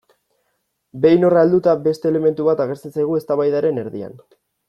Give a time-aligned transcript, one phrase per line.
[1.03, 4.19] Behin horra helduta, beste elementu bat agertzen zaigu eztabaidaren erdian.